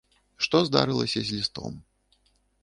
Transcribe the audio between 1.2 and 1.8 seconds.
з лістом.